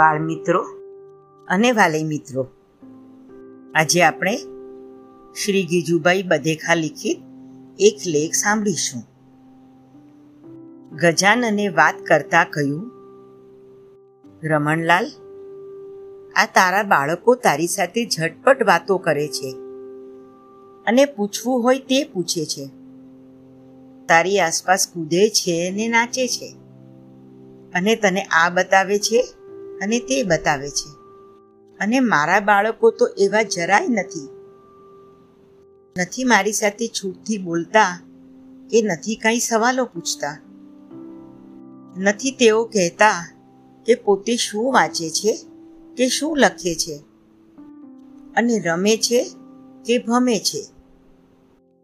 બાળમિત્રો 0.00 0.60
અને 1.48 1.72
વાલી 1.72 2.04
મિત્રો. 2.04 2.42
આજે 3.74 4.02
આપણે 4.02 4.36
શ્રી 5.44 5.62
ગીજુભાઈ 5.62 6.22
બધેખા 6.22 6.74
લિખિત 6.74 7.18
એક 7.78 7.96
લેખ 8.06 8.32
સાંભળીશું. 8.32 9.02
ગજાનને 10.96 11.68
વાત 11.68 11.94
કરતા 12.06 12.44
કહ્યું, 12.44 12.86
રમણલાલ, 14.44 15.10
આ 16.36 16.46
તારા 16.46 16.82
બાળકો 16.82 17.34
તારી 17.34 17.66
સાથે 17.66 18.04
ઝટપટ 18.04 18.62
વાતો 18.66 18.98
કરે 18.98 19.26
છે 19.28 19.50
અને 20.86 21.04
પૂછવું 21.04 21.62
હોય 21.62 21.78
તે 21.78 22.04
પૂછે 22.04 22.44
છે. 22.44 22.66
તારી 24.08 24.40
આસપાસ 24.40 24.88
કૂદે 24.94 25.28
છે 25.28 25.70
ને 25.70 25.88
નાચે 25.88 26.26
છે 26.28 26.48
અને 27.74 27.96
તને 27.96 28.22
આ 28.22 28.50
બતાવે 28.50 28.98
છે 28.98 29.20
અને 29.80 29.98
તે 29.98 30.22
બતાવે 30.22 30.70
છે. 30.70 30.90
અને 31.78 32.00
મારા 32.00 32.40
બાળકો 32.40 32.90
તો 32.90 33.06
એવા 33.18 33.42
જરાય 33.42 33.86
નથી. 33.88 34.28
નથી 35.98 36.24
મારી 36.24 36.52
સાથે 36.52 36.86
છૂટથી 36.86 37.38
બોલતા 37.38 38.02
કે 38.70 38.82
નથી 38.82 39.16
કાંઈ 39.16 39.38
સવાલો 39.38 39.84
પૂછતા. 39.84 40.40
નથી 41.96 42.30
તેઓ 42.30 42.64
કહેતા 42.64 43.36
કે 43.86 43.94
પોતે 43.94 44.36
શું 44.36 44.72
વાંચે 44.72 45.10
છે, 45.10 45.38
કે 45.96 46.08
શું 46.08 46.38
લખે 46.38 46.74
છે, 46.74 46.96
અને 48.36 48.58
રમે 48.58 48.96
છે, 48.96 49.30
કે 49.86 49.98
ભમે 49.98 50.38
છે. 50.38 50.66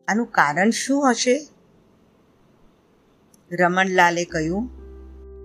આનું 0.08 0.26
કારણ 0.26 0.70
શું 0.70 1.10
હશે? 1.10 1.48
રમણલાલે 3.52 4.24
કહ્યું, 4.24 4.70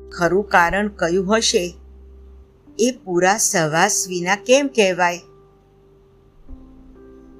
ખરું 0.09 0.43
કારણ 0.43 0.87
કયું 0.87 1.37
હશે 1.37 1.77
એ 2.79 2.97
પૂરા 3.03 3.37
સવાસ 3.37 4.05
વિના 4.07 4.35
કેમ 4.35 4.67
કહેવાય? 4.67 5.19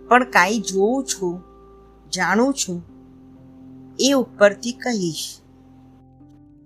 પણ 0.07 0.23
કાંઈ 0.23 0.59
જોઉં 0.59 1.05
છું, 1.05 1.43
જાણું 2.09 2.53
છું, 2.53 2.83
એ 3.99 4.11
ઉપરથી 4.11 4.71
કહીશ. 4.71 5.37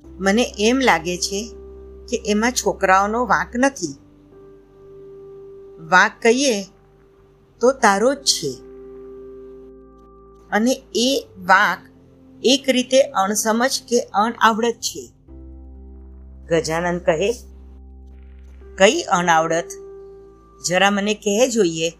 મને 0.06 0.54
એમ 0.60 0.80
લાગે 0.80 1.18
છે 1.18 1.56
કે 2.10 2.24
એમાં 2.26 2.52
છોકરાઓનો 2.52 3.26
વાંક 3.26 3.56
નથી. 3.56 3.96
વાંક 5.90 6.12
કહીએ 6.22 6.64
તો 7.60 7.72
તારો 7.72 8.14
જ 8.14 8.18
છે. 8.18 8.52
અને 10.52 10.82
એ 10.96 11.28
વાંક 11.38 11.80
એક 12.44 12.70
રીતે 12.70 13.02
અણસમજ 13.02 13.70
કે 13.90 14.00
અણઆવડત 14.00 14.76
છે. 14.76 15.12
ગજાનંદ 16.50 17.02
કહે 17.02 17.34
કઈ 18.78 19.02
અનાવડત? 19.02 19.68
જરા 20.68 20.92
મને 20.92 21.14
કહે 21.14 21.50
જોઈએ. 21.50 21.94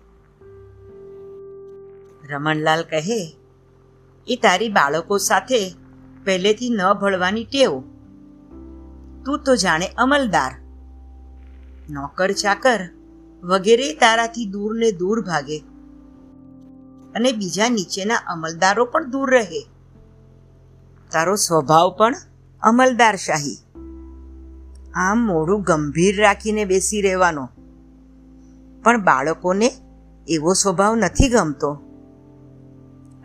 રમણલાલ 2.30 2.84
કહે 2.84 3.38
એ 4.28 4.36
તારી 4.36 4.70
બાળકો 4.70 5.18
સાથે 5.18 5.76
પહેલેથી 6.26 6.70
ન 6.70 6.94
ભળવાની 6.94 7.44
ટેવ. 7.44 7.80
તું 9.26 9.40
તો 9.46 9.56
જાણે 9.56 9.88
અમલદાર. 9.98 10.52
નોકર 11.90 12.32
ચાકર 12.32 12.90
વગેરે 13.44 13.94
તારાથી 13.94 14.46
દૂર 14.46 14.78
ને 14.78 14.92
દૂર 14.92 15.22
ભાગે. 15.22 15.60
અને 17.16 17.32
બીજા 17.32 17.70
નીચેના 17.70 18.16
અમલદારો 18.16 18.86
પણ 18.86 19.12
દૂર 19.12 19.32
રહે. 19.32 19.62
તારો 21.12 21.36
સ્વભાવ 21.36 21.90
પણ 21.98 22.16
અમલદારશાહી. 22.62 23.65
આમ 24.96 25.20
મોઢું 25.20 25.62
ગંભીર 25.62 26.22
રાખીને 26.22 26.66
બેસી 26.66 27.02
રહેવાનો. 27.02 27.50
પણ 28.84 29.04
બાળકોને 29.04 29.72
એવો 30.28 30.54
સ્વભાવ 30.54 30.96
નથી 30.96 31.30
ગમતો. 31.30 31.74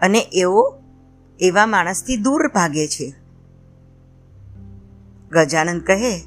અને 0.00 0.18
એવો 0.32 0.82
એવા 1.40 1.66
માણસથી 1.66 2.16
દૂર 2.16 2.48
ભાગે 2.48 2.86
છે. 2.88 3.14
ગજાનંદ 5.32 5.82
કહે, 5.82 6.20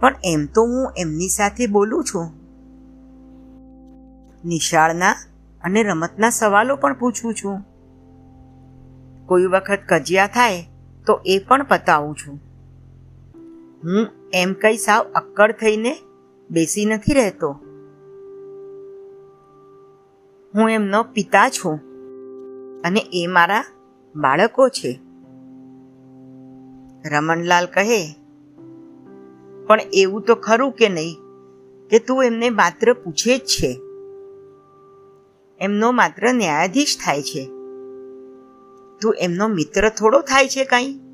પણ 0.00 0.14
એમ 0.24 0.46
તો 0.46 0.62
હું 0.62 0.92
એમની 0.96 1.28
સાથે 1.28 1.66
બોલું 1.66 2.04
છું. 2.04 2.26
નિશાળના 4.44 5.10
અને 5.64 5.82
રમતના 5.82 6.30
સવાલો 6.30 6.76
પણ 6.76 6.98
પૂછું 6.98 7.34
છું. 7.34 7.60
કોઈ 9.26 9.46
વખત 9.46 9.78
કજિયા 9.88 10.26
થાય 10.26 10.66
તો 11.06 11.20
એ 11.26 11.38
પણ 11.38 11.62
પતાવું 11.62 12.14
છું. 12.14 12.55
હું 13.86 14.06
એમ 14.34 14.52
કઈ 14.52 14.76
સાવ 14.76 15.02
અક્કડ 15.14 15.52
થઈને 15.52 15.98
બેસી 16.50 16.84
નથી 16.84 17.14
રહેતો. 17.14 17.50
હું 20.54 20.70
એમનો 20.70 21.02
પિતા 21.02 21.48
છું 21.48 21.76
અને 22.84 23.00
એ 23.12 23.26
મારા 23.26 23.64
બાળકો 24.16 24.68
છે. 24.68 24.92
રમણલાલ 27.08 27.66
કહે, 27.66 28.00
પણ 29.66 29.80
એવું 29.92 30.22
તો 30.22 30.34
ખરું 30.34 30.72
કે 30.72 30.88
નહીં 30.88 31.16
કે 31.88 31.98
તું 31.98 32.24
એમને 32.24 32.50
માત્ર 32.50 32.92
પૂછે 32.92 33.38
જ 33.38 33.40
છે. 33.40 33.72
એમનો 35.60 35.92
માત્ર 35.92 36.32
ન્યાયાધીશ 36.32 36.98
થાય 37.04 37.22
છે. 37.22 37.44
તું 39.00 39.14
એમનો 39.20 39.48
મિત્ર 39.48 39.88
થોડો 39.88 40.20
થાય 40.20 40.48
છે 40.48 40.64
કાંઈ? 40.64 41.05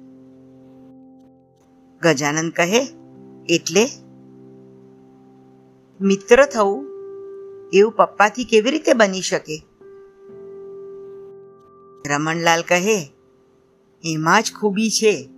ગજાનંદ 2.03 2.53
કહે, 2.53 2.81
એટલે? 3.49 3.85
મિત્ર 6.01 6.45
થવું? 6.45 6.89
એવું 7.73 7.93
પપ્પાથી 7.93 8.45
કેવી 8.45 8.71
રીતે 8.71 8.95
બની 8.95 9.21
શકે? 9.21 9.63
રમણલાલ 12.09 12.63
કહે, 12.63 13.13
એમાં 14.05 14.43
જ 14.43 14.53
ખૂબી 14.61 14.91
છે. 14.91 15.29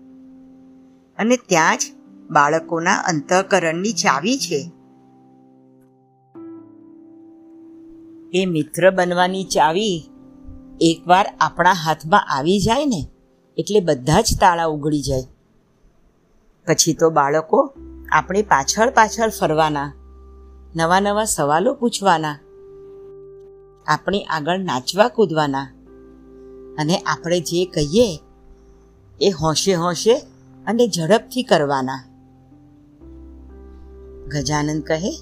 અને 1.19 1.37
ત્યાં 1.37 1.79
જ 1.79 1.81
બાળકોના 2.31 2.95
અંતઃકરણની 2.95 3.93
ચાવી 3.93 4.39
છે. 4.39 4.71
એ 8.39 8.47
મિત્ર 8.47 8.91
બનવાની 8.91 9.45
ચાવી 9.45 10.11
એકવાર 10.81 11.27
આપણા 11.41 11.73
હાથમાં 11.73 12.39
આવી 12.39 12.59
જાય 12.59 12.85
ને, 12.85 13.09
એટલે 13.57 13.81
બધા 13.81 14.21
જ 14.21 14.27
તાળા 14.41 14.65
ઉગડી 14.65 15.03
જાય. 15.03 15.34
પછી 16.67 16.95
તો 16.95 17.11
બાળકો 17.11 17.75
આપણી 18.13 18.43
પાછળ 18.43 18.91
પાછળ 18.91 19.31
ફરવાના, 19.41 19.93
નવા 20.77 21.01
નવા 21.01 21.25
સવાલો 21.25 21.75
પૂછવાના, 21.75 22.39
આપણી 23.87 24.23
આગળ 24.23 24.59
નાચવા 24.59 25.09
કૂદવાના 25.09 25.67
અને 26.79 26.99
આપણે 26.99 27.41
જે 27.41 27.65
કહીએ 27.65 28.21
એ 29.21 29.31
હોંશે 29.31 29.75
હોંશે 29.75 30.17
અને 30.67 30.89
ઝડપથી 30.89 31.43
કરવાના. 31.43 32.05
ગજાનંદ 34.29 34.83
કહે, 34.83 35.13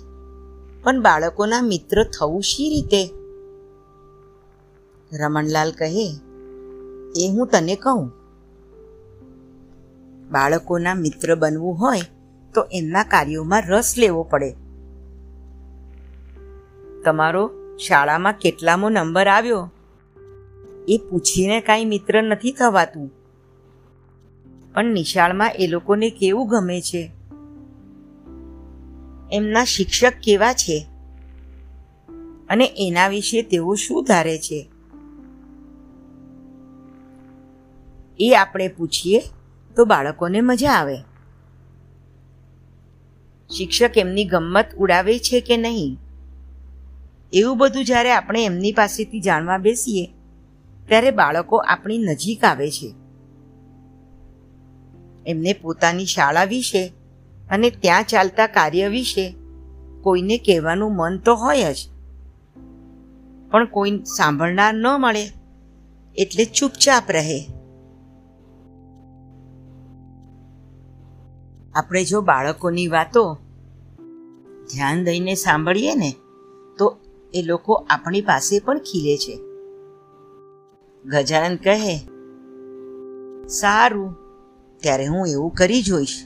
પણ 0.82 1.02
બાળકોના 1.02 1.62
મિત્ર 1.62 2.04
થવું 2.04 2.42
શી 2.42 2.68
રીતે? 2.68 3.02
રમણલાલ 5.12 5.70
કહે, 5.70 6.06
એ 7.16 7.28
હું 7.28 7.46
તને 7.46 7.76
કહું. 7.76 8.21
બાળકોના 10.32 10.94
મિત્ર 10.94 11.34
બનવું 11.34 11.74
હોય 11.74 12.00
તો 12.54 12.66
એમના 12.72 13.02
કાર્યોમાં 13.02 13.62
રસ 13.68 13.94
લેવો 13.98 14.22
પડે. 14.22 14.52
તમારો 17.04 17.50
શાળામાં 17.76 18.32
કેટલામો 18.32 18.88
નંબર 18.88 19.26
આવ્યો? 19.26 19.70
એ 20.88 21.00
પૂછીને 21.10 21.60
કાંઈ 21.60 21.84
મિત્ર 21.84 22.22
નથી 22.22 22.52
થવાતું. 22.52 23.10
પણ 24.74 24.84
નિશાળમાં 24.84 25.50
એ 25.58 25.66
લોકોને 25.66 26.10
કેવું 26.10 26.48
ગમે 26.48 26.80
છે? 26.80 27.10
એમના 29.32 29.64
શિક્ષક 29.64 30.12
કેવા 30.24 30.52
છે? 30.52 30.86
અને 32.48 32.70
એના 32.76 33.08
વિશે 33.08 33.42
તેઓ 33.42 33.74
શું 33.74 34.04
ધારે 34.04 34.38
છે? 34.38 34.68
એ 38.18 38.34
આપણે 38.34 38.68
પૂછીએ. 38.68 39.22
તો 39.76 39.84
બાળકોને 39.84 40.40
મજા 40.40 40.70
આવે. 40.70 40.98
શિક્ષક 43.50 43.98
એમની 43.98 44.24
ગમ્મત 44.24 44.66
ઉડાવે 44.78 45.18
છે 45.18 45.40
કે 45.40 45.56
નહીં? 45.56 45.98
એવું 47.32 47.58
બધું 47.58 47.84
જ્યારે 47.84 48.12
આપણે 48.12 48.44
એમની 48.44 48.72
પાસેથી 48.72 49.20
જાણવા 49.20 49.58
બેસીએ, 49.58 50.06
ત્યારે 50.86 51.10
બાળકો 51.10 51.56
આપણી 51.56 51.98
નજીક 51.98 52.44
આવે 52.44 52.70
છે. 52.70 52.94
એમને 55.26 55.52
પોતાની 55.52 56.06
શાળા 56.06 56.44
વિશે 56.44 56.92
અને 57.50 57.70
ત્યાં 57.70 58.04
ચાલતા 58.04 58.46
કાર્ય 58.46 58.88
વિશે 58.88 59.34
કોઈને 60.02 60.38
કહેવાનું 60.38 60.96
મન 60.96 61.18
તો 61.18 61.34
હોય 61.34 61.72
જ. 61.74 61.76
પણ 63.50 63.66
કોઈ 63.66 64.02
સાંભળનાર 64.16 64.74
ન 64.74 64.86
મળે, 64.98 65.26
એટલે 66.16 66.44
ચૂપચાપ 66.44 67.10
રહે. 67.10 67.61
આપણે 71.74 72.04
જો 72.04 72.20
બાળકોની 72.20 72.88
વાતો 72.88 73.38
ધ્યાન 74.72 75.04
દઈને 75.04 75.34
સાંભળીએ 75.34 75.94
ને, 75.94 76.14
તો 76.78 76.98
એ 77.34 77.42
લોકો 77.42 77.86
આપણી 77.90 78.20
પાસે 78.20 78.60
પણ 78.60 78.78
ખીલે 78.78 79.16
છે. 79.16 79.40
ગજાનંદ 81.04 81.58
કહે, 81.58 81.96
સારું, 83.46 84.16
ત્યારે 84.80 85.06
હું 85.06 85.28
એવું 85.28 85.50
કરી 85.50 85.82
જોઈશ. 85.82 86.22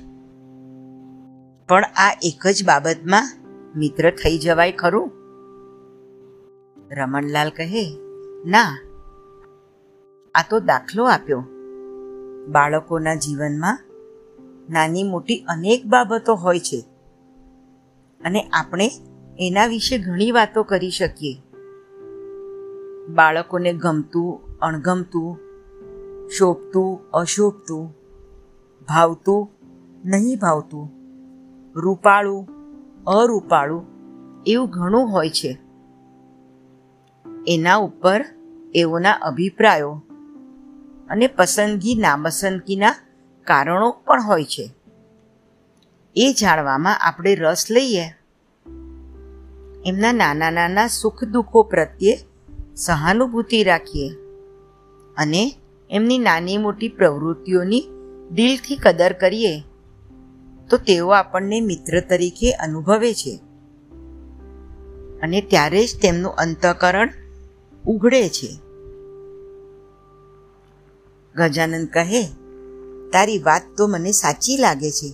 પણ 1.69 1.85
આ 1.85 2.19
એક 2.23 2.47
જ 2.47 2.65
બાબતમાં 2.67 3.33
મિત્ર 3.77 4.11
થઈ 4.11 4.39
જવાય 4.39 4.73
ખરું? 4.73 5.11
રમણલાલ 6.93 7.49
કહે, 7.49 7.99
ના, 8.47 8.79
આ 10.35 10.45
તો 10.51 10.61
દાખલો 10.61 11.05
આપ્યો. 11.05 11.45
બાળકોના 12.49 13.15
જીવનમાં 13.15 13.86
નાની 14.71 15.03
મોટી 15.03 15.45
અનેક 15.49 15.87
બાબતો 15.87 16.35
હોય 16.35 16.59
છે. 16.59 16.85
અને 18.25 18.41
આપણે 18.43 18.91
એના 19.39 19.67
વિશે 19.67 19.99
ઘણી 19.99 20.31
વાતો 20.31 20.63
કરી 20.63 20.91
શકીએ. 20.91 21.43
બાળકોને 23.15 23.73
ગમતું, 23.73 24.59
અણગમતું, 24.59 25.39
શોભતું, 26.29 27.11
અશોભતું, 27.11 27.95
ભાવતું, 28.89 29.51
નહીં 30.05 30.39
ભાવતું, 30.39 30.93
રૂપાળું, 31.75 32.49
અરૂપાળું 33.05 33.87
એવું 34.47 34.69
ઘણું 34.69 35.13
હોય 35.13 35.31
છે. 35.31 35.59
એના 37.47 37.77
ઉપર 37.77 38.25
એઓના 38.75 39.13
અભિપ્રાયો 39.13 40.03
અને 41.11 41.27
પસંદગી 41.27 41.95
નાપસંદગીના 41.95 42.95
કારણો 43.47 43.91
પણ 43.91 44.23
હોય 44.23 44.45
છે. 44.45 44.71
એ 46.17 46.33
જાણવામાં 46.33 46.99
આપણે 46.99 47.35
રસ 47.35 47.67
લઈએ. 47.71 48.05
એમના 49.87 50.13
નાના 50.13 50.51
નાના 50.51 50.87
સુખ 50.87 51.25
દુઃખો 51.25 51.63
પ્રત્યે 51.63 52.19
સહાનુભૂતિ 52.77 53.65
રાખીએ 53.65 54.09
અને 55.17 55.55
એમની 55.91 56.19
નાની 56.19 56.57
મોટી 56.57 56.89
પ્રવૃત્તિઓની 56.89 57.85
દિલથી 58.31 58.77
કદર 58.77 59.13
કરીએ 59.13 59.61
તો 60.71 60.77
તેઓ 60.77 61.09
આપણને 61.09 61.61
મિત્ર 61.61 62.01
તરીકે 62.01 62.53
અનુભવે 62.53 63.15
છે. 63.15 63.41
અને 65.23 65.41
ત્યારે 65.41 65.87
જ 65.87 66.01
તેમનું 66.03 66.33
અંતકરણ 66.33 67.13
ઉઘડે 67.87 68.29
છે. 68.29 68.59
ગજાનંદ 71.35 71.89
કહે 71.89 72.46
તારી 73.13 73.39
વાત 73.39 73.63
તો 73.77 73.87
મને 73.87 74.13
સાચી 74.13 74.57
લાગે 74.57 74.91
છે. 74.91 75.11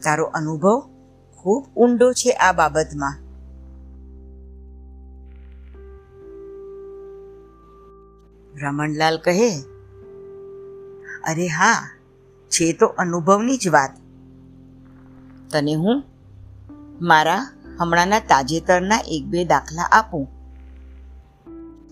તારો 0.00 0.24
અનુભવ 0.24 0.80
ખૂબ 1.36 1.66
ઊંડો 1.76 2.12
છે 2.12 2.30
આ 2.30 2.52
બાબતમાં. 2.52 3.14
રમણલાલ 8.62 9.18
કહે, 9.18 9.50
અરે 11.24 11.46
હા, 11.46 11.90
છે 12.48 12.72
તો 12.72 12.86
અનુભવની 12.86 13.56
જ 13.56 13.68
વાત. 13.68 13.90
તને 15.50 15.74
હું 15.74 16.04
મારા 17.00 17.46
હમણાંના 17.78 18.18
તાજેતરના 18.18 18.98
એક 19.06 19.24
બે 19.24 19.44
દાખલા 19.44 19.82
આપું. 19.82 20.28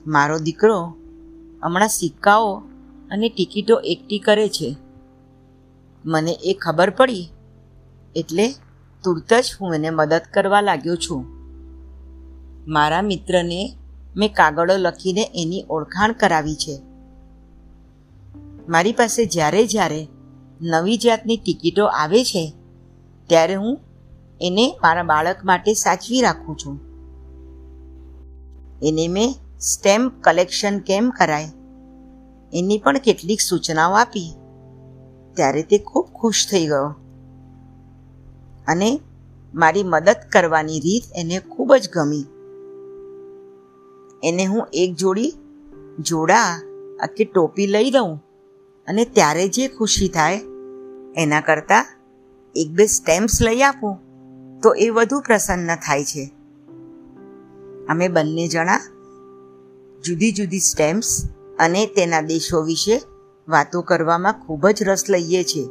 મારો 0.07 0.39
દીકરો 0.39 0.97
હમણાં 1.63 1.89
સિક્કાઓ 1.89 2.63
અને 3.11 3.29
ટિકિટો 3.29 3.81
એકઠી 3.81 4.19
કરે 4.19 4.49
છે. 4.49 4.77
મને 6.05 6.33
એ 6.45 6.53
ખબર 6.55 6.91
પડી, 6.91 7.29
એટલે 8.17 8.47
તુરત 9.05 9.33
જ 9.33 9.57
હું 9.61 9.75
એને 9.75 9.91
મદદ 9.91 10.23
કરવા 10.35 10.61
લાગ્યો 10.61 10.97
છું. 10.97 11.25
મારા 12.69 13.03
મિત્રને 13.03 13.61
મેં 14.17 14.33
કાગળો 14.33 14.77
લખીને 14.77 15.25
એની 15.35 15.67
ઓળખાણ 15.71 16.12
કરાવી 16.12 16.55
છે. 16.55 16.77
મારી 18.69 18.93
પાસે 18.93 19.27
જ્યારે 19.27 19.67
જ્યારે 19.67 20.09
નવી 20.63 20.97
જાતની 20.97 21.37
ટિકિટો 21.37 21.87
આવે 21.87 22.25
છે, 22.25 22.45
ત્યારે 23.27 23.55
હું 23.55 23.79
એને 24.41 24.67
મારા 24.83 25.03
બાળક 25.03 25.45
માટે 25.45 25.75
સાચવી 25.75 26.21
રાખું 26.21 26.56
છું. 26.56 26.77
એને 28.83 29.09
મેં 29.09 29.35
સ્ટેમ્પ 29.61 30.13
કલેક્શન 30.25 30.79
કેમ 30.79 31.11
કરાય? 31.11 31.49
એની 32.55 32.79
પણ 32.79 32.99
કેટલીક 32.99 33.41
સૂચનાઓ 33.41 33.93
આપી. 33.93 34.35
ત્યારે 35.35 35.62
તે 35.62 35.79
ખૂબ 35.79 36.06
ખુશ 36.06 36.47
થઈ 36.50 36.67
ગયો. 36.67 36.94
અને 38.69 39.00
મારી 39.55 39.82
મદદ 39.82 40.17
કરવાની 40.32 40.81
રીત 40.81 41.02
એને 41.17 41.38
ખૂબ 41.38 41.75
જ 41.75 41.88
ગમી. 41.93 42.25
એને 44.23 44.44
હું 44.44 44.67
એક 44.73 44.94
જોડી 44.94 45.32
જોડા 45.99 46.62
કે 47.17 47.25
ટોપી 47.25 47.67
લઈ 47.67 47.91
દઉં 47.91 48.19
અને 48.88 49.05
ત્યારે 49.05 49.49
જે 49.49 49.69
ખુશી 49.69 50.08
થાય, 50.08 50.41
એના 51.17 51.41
કરતાં 51.41 51.87
એક 52.55 52.70
બે 52.70 52.87
સ્ટેમ્પ્સ 52.87 53.43
લઈ 53.43 53.62
આપું, 53.62 53.99
તો 54.61 54.75
એ 54.75 54.88
વધુ 54.91 55.20
પ્રસન્ન 55.20 55.75
થાય 55.75 56.05
છે. 56.05 56.31
અમે 57.88 58.08
બંને 58.08 58.49
જણા 58.49 58.81
જુદી 60.05 60.32
જુદી 60.32 60.58
સ્ટેમ્પ્સ 60.58 61.29
અને 61.61 61.87
તેના 61.87 62.21
દેશો 62.21 62.62
વિશે 62.62 63.03
વાતો 63.49 63.83
કરવામાં 63.83 64.33
ખૂબ 64.33 64.69
જ 64.69 64.83
રસ 64.83 65.05
લઈએ 65.11 65.45
છીએ 65.45 65.69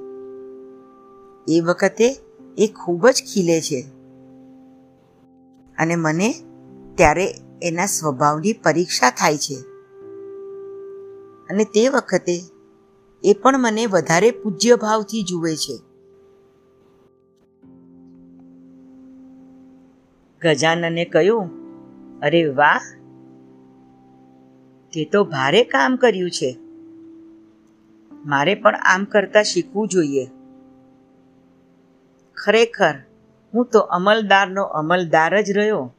એ 1.57 1.61
વખતે 1.61 2.19
એ 2.57 2.67
ખૂબ 2.67 3.07
જ 3.07 3.13
ખીલે 3.13 3.61
છે. 3.61 3.81
અને 5.77 5.95
મને 5.95 6.33
ત્યારે 6.95 7.35
એના 7.63 7.85
સ્વભાવની 7.85 8.53
પરીક્ષા 8.53 9.09
થાય 9.09 9.37
છે. 9.37 9.55
અને 11.49 11.63
તે 11.63 11.89
વખતે 11.89 12.41
એ 13.23 13.33
પણ 13.33 13.59
મને 13.59 13.85
વધારે 13.85 14.31
પૂજ્ય 14.31 14.75
ભાવથી 14.75 15.23
જુએ 15.23 15.55
છે. 15.55 15.77
ગજાનને 20.41 21.05
કહ્યું, 21.05 21.49
અરે 22.19 22.45
વાહ 22.45 22.98
તે 24.93 25.05
તો 25.05 25.23
ભારે 25.23 25.63
કામ 25.63 25.95
કર્યું 25.95 26.31
છે. 26.31 26.57
મારે 28.11 28.55
પણ 28.55 28.75
આમ 28.75 29.03
કરતા 29.03 29.43
શીખવું 29.43 29.87
જોઈએ. 29.87 30.25
ખરેખર, 32.37 32.95
હું 33.53 33.65
તો 33.65 33.79
અમલદારનો 33.79 34.63
અમલદાર 34.63 35.41
જ 35.41 35.51
રહ્યો. 35.51 35.93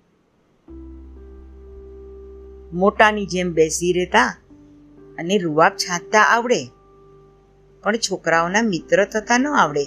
મોટાની 2.72 3.26
જેમ 3.26 3.52
બેસી 3.52 3.92
રહેતા 3.92 4.36
અને 5.18 5.38
રૂવાબ 5.38 5.72
છાંટતા 5.72 6.22
આવડે, 6.22 6.60
પણ 7.82 7.96
છોકરાઓના 7.96 8.62
મિત્ર 8.62 9.04
થતા 9.04 9.38
ન 9.38 9.46
આવડે. 9.46 9.84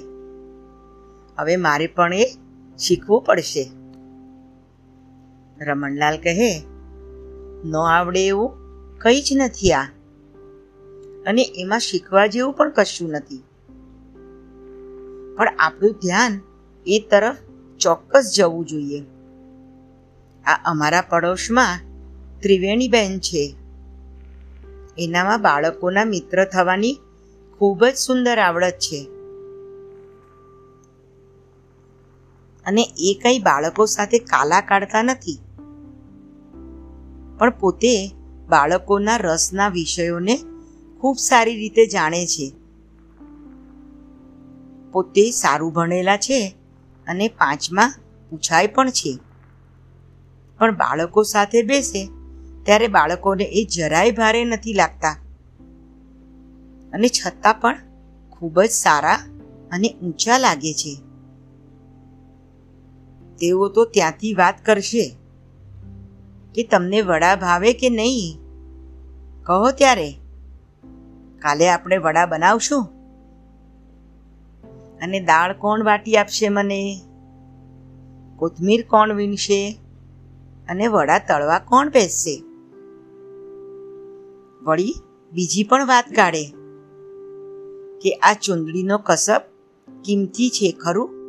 હવે 1.37 1.55
મારે 1.55 1.87
પણ 1.87 2.13
એ 2.13 2.25
શીખવું 2.79 3.21
પડશે. 3.21 3.71
રમણલાલ 5.61 6.17
કહે, 6.17 6.51
ન 7.65 7.75
આવડે 7.75 8.27
એવું? 8.27 8.62
કંઈ 9.03 9.21
જ 9.21 9.29
નથી 9.35 9.73
આ. 9.73 9.83
અને 11.27 11.51
એમાં 11.55 11.79
શીખવા 11.79 12.27
જેવું 12.27 12.53
પણ 12.53 12.69
કશું 12.69 13.09
નથી. 13.09 13.43
પણ 15.37 15.47
આપણું 15.59 15.91
ધ્યાન 15.91 16.41
એ 16.87 16.99
તરફ 17.11 17.35
ચોક્કસ 17.77 18.33
જવું 18.35 18.65
જોઈએ. 18.65 19.03
આ 20.45 20.71
અમારા 20.71 21.01
પડોશમાં 21.01 21.79
ત્રિવેણીબેન 22.39 23.19
છે. 23.19 23.55
એનામાં 24.97 25.41
બાળકોના 25.41 26.05
મિત્ર 26.05 26.45
થવાની 26.45 26.97
ખૂબ 27.59 27.85
જ 27.85 27.95
સુંદર 27.95 28.39
આવડત 28.39 28.73
છે. 28.79 29.07
અને 32.65 32.93
એ 32.97 33.19
કંઈ 33.23 33.39
બાળકો 33.39 33.85
સાથે 33.85 34.19
કાલા 34.19 34.61
કાઢતા 34.61 35.03
નથી. 35.03 35.39
પણ 37.37 37.49
પોતે 37.49 38.15
બાળકોના 38.49 39.17
રસના 39.17 39.67
વિષયોને 39.67 40.39
ખૂબ 40.99 41.17
સારી 41.17 41.55
રીતે 41.55 41.85
જાણે 41.85 42.25
છે. 42.25 42.53
પોતે 44.91 45.31
સારું 45.31 45.73
ભણેલા 45.73 46.17
છે 46.17 46.55
અને 47.07 47.27
પાંચમાં 47.27 47.93
પૂછાય 48.29 48.67
પણ 48.67 48.89
છે. 48.89 49.19
પણ 50.59 50.75
બાળકો 50.75 51.23
સાથે 51.23 51.61
બેસે 51.61 52.09
ત્યારે 52.63 52.87
બાળકોને 52.87 53.43
એ 53.43 53.63
જરાય 53.63 54.11
ભારે 54.11 54.45
નથી 54.45 54.73
લાગતા. 54.73 55.17
અને 56.93 57.07
છતાં 57.07 57.59
પણ 57.59 57.77
ખૂબ 58.31 58.61
જ 58.61 58.69
સારા 58.69 59.19
અને 59.71 59.95
ઊંચા 60.03 60.37
લાગે 60.37 60.73
છે. 60.73 60.95
તેઓ 63.39 63.69
તો 63.69 63.85
ત્યાંથી 63.85 64.33
વાત 64.33 64.65
કરશે. 64.65 65.15
કે 66.55 66.63
તમને 66.63 67.01
વડા 67.01 67.35
ભાવે 67.35 67.73
કે 67.73 67.89
નહીં? 67.89 68.39
કહો 69.43 69.71
ત્યારે. 69.71 70.11
કાલે 71.39 71.69
આપણે 71.69 71.97
વડા 71.97 72.25
બનાવશું. 72.25 72.83
અને 75.01 75.19
દાળ 75.19 75.53
કોણ 75.53 75.83
વાટી 75.83 76.17
આપશે 76.17 76.49
મને? 76.49 77.01
કોથમીર 78.35 78.85
કોણ 78.87 79.13
વીણશે? 79.13 79.77
અને 80.69 80.87
વડા 80.87 81.19
તળવા 81.19 81.59
કોણ 81.59 81.89
બેસશે? 81.89 82.43
વળી 84.61 84.95
બીજી 85.33 85.63
પણ 85.63 85.87
વાત 85.87 86.05
કાઢે 86.15 86.45
કે 88.01 88.11
આ 88.11 88.33
ચુંદડીનો 88.33 88.97
કસબ 88.97 89.41
કિંમતી 90.05 90.49
છે 90.49 90.71
ખરું? 90.71 91.22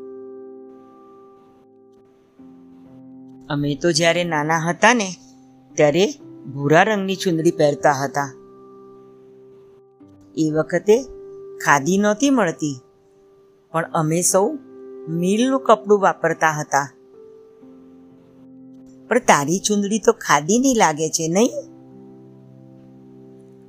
અમે 3.48 3.74
તો 3.74 3.92
જ્યારે 3.92 4.24
નાના 4.24 4.58
હતા 4.58 4.94
ને, 4.94 5.08
ત્યારે 5.74 6.06
ભૂરા 6.52 6.82
રંગની 6.82 7.16
ચુંદડી 7.16 7.50
પહેરતા 7.50 7.92
હતા. 7.92 8.30
એ 10.36 10.50
વખતે 10.50 10.96
ખાદી 11.64 11.98
નહોતી 11.98 12.30
મળતી, 12.30 12.76
પણ 13.72 13.90
અમે 13.92 14.22
સૌ 14.22 14.46
મિલનું 15.08 15.60
કપડું 15.60 16.00
વાપરતા 16.00 16.50
હતા. 16.50 16.88
પણ 19.08 19.18
તારી 19.18 19.58
ચુંદડી 19.58 19.98
તો 19.98 20.12
ખાદીની 20.12 20.74
લાગે 20.74 21.08
છે 21.08 21.28
નહીં? 21.28 21.52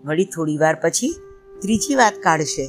વળી 0.05 0.25
થોડી 0.25 0.57
વાર 0.57 0.75
પછી 0.83 1.13
ત્રીજી 1.61 1.95
વાત 1.95 2.13
કાઢશે. 2.23 2.67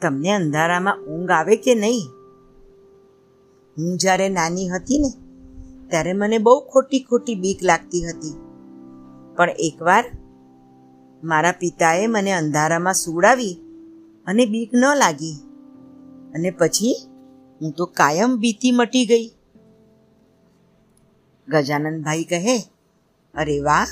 તમને 0.00 0.30
અંધારામાં 0.32 1.02
ઊંઘ 1.04 1.30
આવે 1.30 1.56
કે 1.56 1.74
નહીં? 1.74 2.17
હું 3.78 3.98
જ્યારે 3.98 4.28
નાની 4.28 4.68
હતી 4.68 4.98
ને, 4.98 5.08
ત્યારે 5.88 6.12
મને 6.12 6.38
બહુ 6.38 6.60
ખોટી 6.60 7.00
ખોટી 7.00 7.34
બીક 7.34 7.58
લાગતી 7.62 8.02
હતી. 8.04 8.34
પણ 9.36 9.50
એકવાર 9.50 10.04
મારા 11.24 11.52
પિતાએ 11.52 12.06
મને 12.06 12.32
અંધારામાં 12.32 12.94
સુવડાવી 12.94 13.60
અને 14.26 14.46
બીક 14.46 14.70
ન 14.74 14.84
લાગી. 14.96 15.34
અને 16.34 16.50
પછી 16.50 16.96
હું 17.60 17.72
તો 17.72 17.86
કાયમ 17.86 18.36
બીતી 18.36 18.70
મટી 18.72 19.06
ગઈ. 19.06 19.30
ગજાનંદભાઈ 21.48 22.24
કહે, 22.24 22.58
અરે 23.34 23.60
વાહ, 23.60 23.86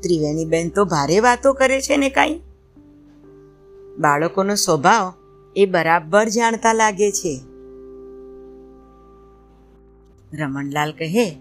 ત્રિવેણીબેન 0.00 0.68
તો 0.68 0.84
ભારે 0.84 1.20
વાતો 1.20 1.52
કરે 1.52 1.80
છે 1.80 1.96
ને 1.96 2.08
કાંઈ. 2.08 2.40
બાળકોનો 3.98 4.54
સ્વભાવ 4.54 5.12
એ 5.56 5.66
બરાબર 5.66 6.28
જાણતા 6.28 6.72
લાગે 6.72 7.10
છે. 7.10 7.47
રમણલાલ 10.32 10.92
કહે, 10.92 11.38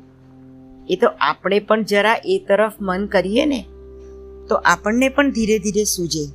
એ 0.90 0.96
તો 0.96 1.08
આપણે 1.08 1.60
પણ 1.60 1.84
જરા 1.84 2.18
એ 2.26 2.46
તરફ 2.48 2.74
મન 2.82 3.06
કરીએ 3.06 3.46
ને, 3.46 3.62
તો 4.50 4.56
આપણને 4.56 5.10
પણ 5.10 5.32
ધીરે 5.32 5.60
ધીરે 5.60 5.84
સૂજે. 5.84 6.26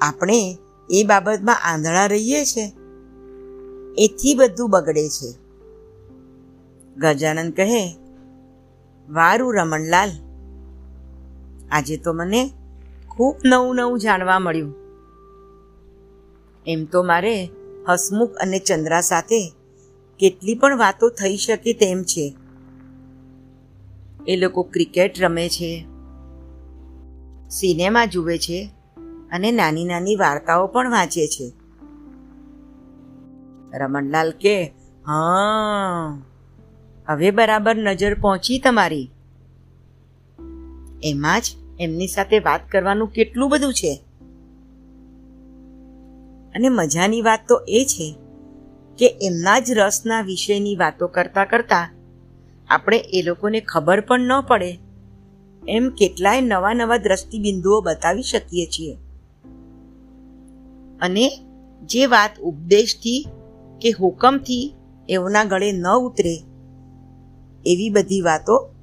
આપણે 0.00 0.58
એ 0.90 1.04
બાબતમાં 1.04 1.56
આંધળા 1.64 2.06
રહીએ 2.06 2.44
છે, 2.44 2.72
એથી 3.98 4.34
બધું 4.34 4.70
બગડે 4.70 5.08
છે. 5.08 5.30
ગજાનંદ 6.96 7.52
કહે, 7.52 7.82
વારું 9.08 9.54
રમણલાલ, 9.54 10.10
આજે 11.72 11.96
તો 11.96 12.12
મને 12.12 12.50
ખૂબ 13.08 13.36
નવું 13.44 13.76
નવું 13.76 13.98
જાણવા 13.98 14.38
મળ્યું. 14.38 14.74
એમ 16.66 16.84
તો 16.84 17.02
મારે 17.02 17.50
હસમુખ 17.88 18.34
અને 18.36 18.58
ચંદ્રા 18.58 19.00
સાથે 19.00 19.54
કેટલી 20.18 20.54
પણ 20.54 20.78
વાતો 20.78 21.08
થઈ 21.08 21.36
શકે 21.36 21.72
તેમ 21.72 22.02
છે. 22.02 22.34
એ 24.26 24.36
લોકો 24.36 24.62
ક્રિકેટ 24.62 25.20
રમે 25.20 25.48
છે, 25.48 25.86
સિનેમા 27.50 28.04
જુએ 28.04 28.38
છે 28.38 28.70
અને 29.30 29.52
નાની 29.52 29.84
નાની 29.84 30.16
વાર્તાઓ 30.16 30.66
પણ 30.66 30.90
વાંચે 30.90 31.26
છે. 31.26 31.52
રમણલાલ 33.78 34.30
કે, 34.30 34.66
હા, 35.06 36.22
હવે 37.06 37.30
બરાબર 37.30 37.76
નજર 37.76 38.14
પહોંચી 38.14 38.58
તમારી. 38.58 39.10
એમાં 41.02 41.40
જ 41.40 41.44
એમની 41.80 42.08
સાથે 42.08 42.38
વાત 42.38 42.70
કરવાનું 42.70 43.08
કેટલું 43.08 43.50
બધું 43.50 43.74
છે. 43.74 44.00
અને 46.54 46.68
મજાની 46.68 47.22
વાત 47.22 47.40
તો 47.48 47.60
એ 47.68 47.84
છે 47.84 48.25
કે 48.98 49.18
એમના 49.22 49.58
જ 49.58 49.70
રસના 49.70 50.20
વિષયની 50.20 50.76
વાતો 50.76 51.06
કરતા 51.06 51.44
કરતા 51.44 51.90
આપણે 52.68 52.98
એ 52.98 53.22
લોકોને 53.22 53.60
ખબર 53.60 54.00
પણ 54.00 54.20
ન 54.20 54.40
પડે. 54.40 54.78
એમ 55.68 55.90
કેટલાય 55.90 56.40
નવા 56.40 56.74
નવા 56.74 56.96
દ્રષ્ટિબિંદુઓ 56.96 57.80
બતાવી 57.80 58.22
શકીએ 58.22 58.66
છીએ. 58.66 58.94
અને 61.00 61.30
જે 61.82 62.06
વાત 62.06 62.40
ઉપદેશથી 62.40 63.26
કે 63.82 63.90
હુકમથી 63.90 64.74
એઓના 65.08 65.44
ગળે 65.44 65.72
ન 65.72 65.86
ઉતરે, 65.88 66.36
એવી 67.66 67.90
બધી 67.90 68.20
વાતો 68.20 68.74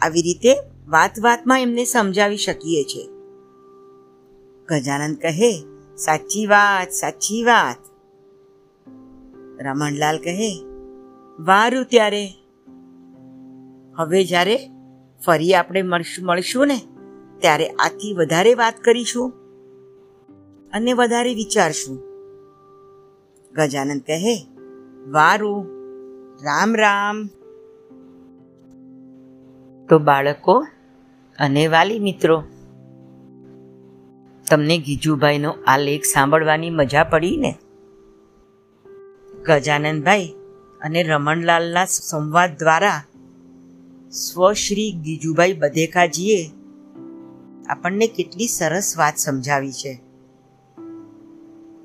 આવી 0.00 0.22
રીતે 0.22 0.54
વાત 0.86 1.20
વાતમાં 1.20 1.60
એમને 1.60 1.84
સમજાવી 1.84 2.36
શકીએ 2.36 2.82
છીએ. 2.82 3.06
ગજાનંદ 4.68 5.16
કહે, 5.16 5.52
સાચી 5.96 6.46
વાત 6.46 6.90
સાચી 6.90 7.42
વાત. 7.44 7.93
રમણલાલ 9.60 10.18
કહે, 10.18 10.50
વારું 11.38 11.84
ત્યારે. 11.84 12.24
હવે 13.96 14.24
જ્યારે 14.24 14.70
ફરી 15.26 15.54
આપણે 15.54 15.82
મળશું 16.22 16.66
ને, 16.66 16.78
ત્યારે 17.38 17.68
આથી 17.68 18.14
વધારે 18.14 18.54
વાત 18.54 18.80
કરીશું 18.84 19.30
અને 20.72 20.92
વધારે 20.92 21.34
વિચારશું. 21.34 21.98
ગજાનંદ 23.54 24.00
કહે, 24.00 24.34
વારું, 25.10 25.64
રામ 26.44 26.76
રામ. 26.76 27.26
તો 29.88 29.98
બાળકો 29.98 30.66
અને 31.38 31.66
વાલી 31.66 31.98
મિત્રો, 31.98 32.44
તમને 34.50 34.78
ગીજુભાઈનો 34.78 35.54
આ 35.66 35.78
લેખ 35.78 36.02
સાંભળવાની 36.02 36.70
મજા 36.70 37.04
પડી 37.04 37.36
ને? 37.36 37.54
ગજાનંદભાઈ 39.48 40.34
અને 40.80 41.02
રમણલાલના 41.02 41.84
સંવાદ 41.84 42.58
દ્વારા 42.58 43.02
સ્વશ્રી 44.10 44.92
ગીજુભાઈ 44.92 45.52
બધેકાજીએ 45.52 46.50
આપણને 47.68 48.06
કેટલી 48.06 48.48
સરસ 48.48 48.94
વાત 48.98 49.16
સમજાવી 49.16 49.72
છે. 49.72 50.00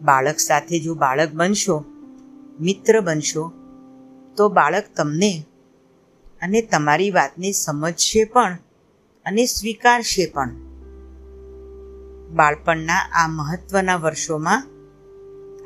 બાળક 0.01 0.39
સાથે 0.39 0.79
જો 0.79 0.95
બાળક 0.95 1.29
બનશો, 1.33 1.85
મિત્ર 2.61 3.01
બનશો, 3.01 3.51
તો 4.37 4.49
બાળક 4.49 4.83
તમને 4.95 5.43
અને 6.41 6.61
તમારી 6.61 7.11
વાતને 7.11 7.51
સમજશે 7.51 8.23
પણ 8.23 8.57
અને 9.25 9.45
સ્વીકારશે 9.45 10.25
પણ. 10.25 10.49
બાળપણના 12.31 12.99
આ 13.11 13.27
મહત્વના 13.27 13.95
વર્ષોમાં 13.95 14.78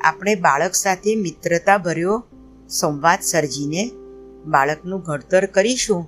આપણે 0.04 0.34
બાળક 0.34 0.74
સાથે 0.74 1.16
મિત્રતા 1.16 1.78
ભર્યો 1.78 2.24
સંવાદ 2.68 3.18
સર્જીને 3.22 3.90
બાળકનું 4.44 5.00
ઘડતર 5.00 5.46
કરીશું 5.46 6.06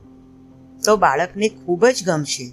તો 0.85 0.97
બાળકને 0.97 1.49
ખૂબ 1.49 1.87
જ 1.87 2.05
ગમશે. 2.07 2.53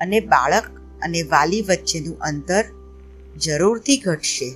અને 0.00 0.20
બાળક 0.20 0.64
અને 1.02 1.22
વાલી 1.22 1.62
વચ્ચેનું 1.62 2.18
અંતર 2.18 2.64
જરૂરથી 3.36 3.96
ઘટશે. 3.96 4.50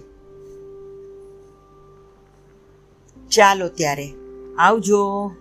ચાલો 3.28 3.68
ત્યારે 3.68 4.12
આવજો. 4.58 5.32